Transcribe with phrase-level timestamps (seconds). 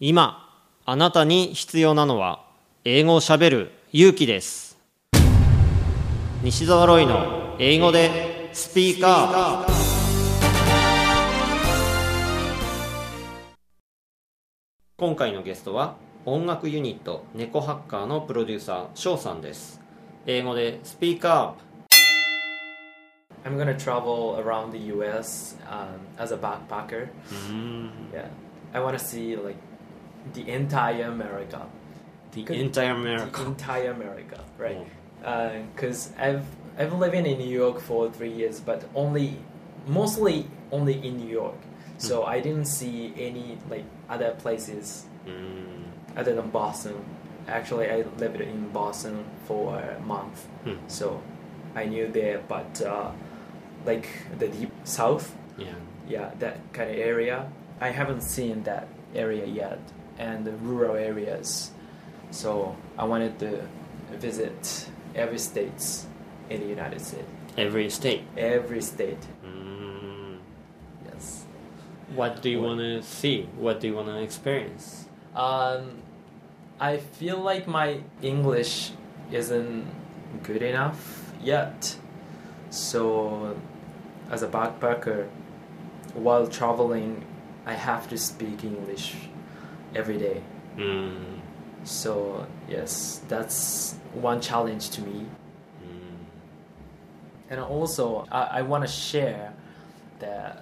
[0.00, 2.44] 今あなたに必要なのは
[2.84, 4.78] 英語をしゃべる勇気です。
[6.40, 9.72] 西澤ロイの英語でスピーカー。
[14.98, 19.80] 今回のゲストは音楽ユニット猫ハッカーのプロデューサー翔さんです。
[20.26, 21.68] 英語でスピーカー。
[23.44, 25.56] I'm gonna travel around the U.S.
[25.68, 27.08] Um, as a backpacker.
[28.12, 28.28] Yeah,
[28.72, 29.56] I want to see like
[30.34, 31.66] the entire America,
[32.32, 34.86] The entire the America entire America, right?
[35.74, 36.44] Because I've
[36.78, 39.36] I've lived in New York for three years, but only
[39.86, 41.56] mostly only in New York.
[41.98, 46.94] So I didn't see any like other places うん other than Boston.
[47.48, 50.76] Actually, I lived in Boston for a month, Hmm.
[50.88, 51.20] so
[51.74, 52.40] I knew there.
[52.46, 53.10] But uh,
[53.86, 54.06] like
[54.38, 55.74] the deep south, Yeah
[56.08, 57.38] yeah, that kind of area,
[57.80, 59.78] I haven't seen that area yet,
[60.18, 61.70] and the rural areas.
[62.30, 63.62] So I wanted to
[64.18, 66.06] visit every states
[66.50, 69.18] in the United States, Every state every state.
[69.44, 70.38] うん
[71.06, 71.46] Yes.
[72.14, 73.48] What do you want to see?
[73.58, 75.08] What do you want to experience?
[75.34, 76.02] Um,
[76.80, 78.92] I feel like my English
[79.32, 79.84] isn't
[80.42, 81.96] good enough yet.
[82.70, 83.56] So,
[84.30, 85.26] as a backpacker,
[86.14, 87.24] while traveling,
[87.66, 89.16] I have to speak English
[89.94, 90.42] every day.
[90.76, 91.40] Mm.
[91.84, 95.26] So yes, that's one challenge to me.
[95.82, 96.16] Mm.
[97.50, 99.52] And also, I, I want to share
[100.18, 100.56] the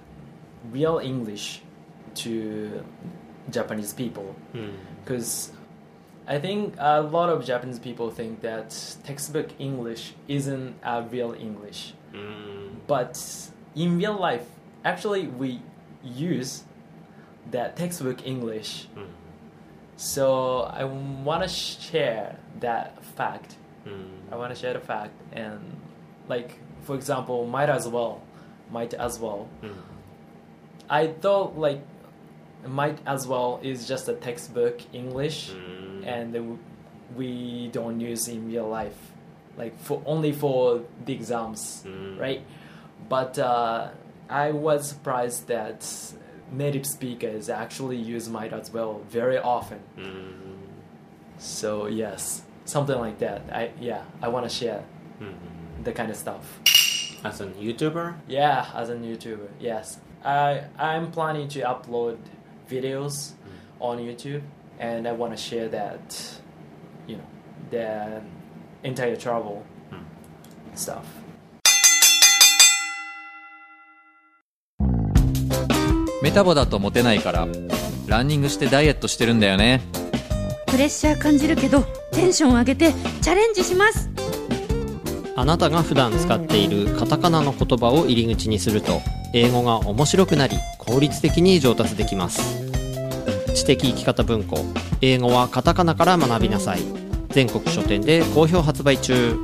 [0.71, 1.63] real English
[2.17, 2.85] to
[3.51, 4.35] Japanese people
[5.05, 5.51] because.
[5.51, 5.57] Mm.
[6.29, 11.95] I think a lot of Japanese people think that textbook English isn't a real English.
[12.13, 12.75] Mm.
[12.89, 13.23] But
[13.77, 14.45] in real life,
[14.85, 15.61] actually, we
[16.03, 16.65] use
[17.51, 18.89] that textbook English.
[18.97, 19.07] Mm.
[19.97, 23.57] So I want to share that fact.
[23.87, 24.33] Mm.
[24.33, 25.61] I want to share the fact, and
[26.29, 28.23] like for example, might as well,
[28.71, 29.49] might as well.
[29.63, 29.75] Mm.
[30.89, 31.81] I thought like
[32.67, 36.07] might as well is just a textbook English, mm.
[36.07, 36.59] and
[37.17, 38.97] we don't use in real life,
[39.57, 42.19] like for only for the exams, mm.
[42.19, 42.43] right?
[43.09, 43.91] But uh,
[44.29, 45.83] I was surprised that
[46.53, 49.81] native speakers actually use might as well very often.
[49.99, 50.57] Mm.
[51.39, 53.43] So yes, something like that.
[53.53, 54.83] I yeah, I want to share
[55.21, 55.85] mm -hmm.
[55.85, 56.61] the kind of stuff.
[57.25, 58.15] As a YouTuber?
[58.29, 59.49] Yeah, as a YouTuber.
[59.61, 62.17] Yes, I I'm planning to upload
[62.71, 63.81] videos mm.
[63.81, 64.43] on YouTube,
[64.79, 66.41] and I want to share that,
[67.09, 67.29] you know,
[67.71, 68.21] the
[68.83, 70.05] entire travel hmm.
[70.75, 71.07] stuff.
[76.27, 77.47] メタボだとモテないから
[78.09, 79.81] ランニングしてダイエットしてるんだよね。
[80.67, 82.93] プレッシャー感じるけどテンション上げて
[83.23, 84.11] チャレンジします。
[85.37, 89.03] あなたが普段使っているカタカナの言葉を入り口にすると
[89.35, 92.61] 英語が面白くなり効率的に上達できます。
[93.55, 94.59] 知的生き方文庫
[95.03, 96.81] 英語はカタカナから学びなさい。
[97.31, 99.37] 全国書店で好評発売中